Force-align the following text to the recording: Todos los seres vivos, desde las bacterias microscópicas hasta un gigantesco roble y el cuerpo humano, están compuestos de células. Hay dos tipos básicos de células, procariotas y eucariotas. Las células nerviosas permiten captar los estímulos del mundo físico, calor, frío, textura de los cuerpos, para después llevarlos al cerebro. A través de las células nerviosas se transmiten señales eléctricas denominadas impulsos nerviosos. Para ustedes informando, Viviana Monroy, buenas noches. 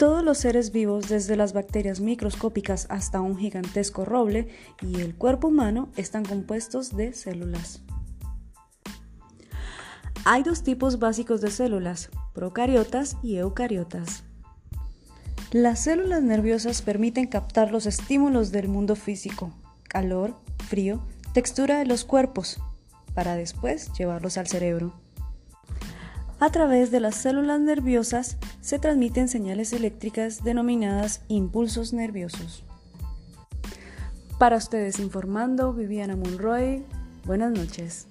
Todos 0.00 0.24
los 0.24 0.38
seres 0.38 0.72
vivos, 0.72 1.10
desde 1.10 1.36
las 1.36 1.52
bacterias 1.52 2.00
microscópicas 2.00 2.86
hasta 2.88 3.20
un 3.20 3.36
gigantesco 3.36 4.06
roble 4.06 4.48
y 4.80 4.98
el 4.98 5.14
cuerpo 5.14 5.48
humano, 5.48 5.90
están 5.94 6.24
compuestos 6.24 6.96
de 6.96 7.12
células. 7.12 7.82
Hay 10.24 10.42
dos 10.42 10.62
tipos 10.62 10.98
básicos 11.00 11.42
de 11.42 11.50
células, 11.50 12.08
procariotas 12.32 13.18
y 13.22 13.36
eucariotas. 13.36 14.24
Las 15.52 15.84
células 15.84 16.22
nerviosas 16.22 16.80
permiten 16.80 17.26
captar 17.26 17.70
los 17.70 17.84
estímulos 17.84 18.52
del 18.52 18.68
mundo 18.68 18.96
físico, 18.96 19.52
calor, 19.86 20.34
frío, 20.66 21.02
textura 21.34 21.78
de 21.78 21.84
los 21.84 22.06
cuerpos, 22.06 22.58
para 23.12 23.36
después 23.36 23.92
llevarlos 23.92 24.38
al 24.38 24.46
cerebro. 24.46 24.94
A 26.40 26.48
través 26.48 26.90
de 26.90 27.00
las 27.00 27.16
células 27.16 27.60
nerviosas 27.60 28.38
se 28.62 28.78
transmiten 28.78 29.28
señales 29.28 29.74
eléctricas 29.74 30.42
denominadas 30.42 31.20
impulsos 31.28 31.92
nerviosos. 31.92 32.64
Para 34.38 34.56
ustedes 34.56 35.00
informando, 35.00 35.74
Viviana 35.74 36.16
Monroy, 36.16 36.82
buenas 37.26 37.52
noches. 37.52 38.06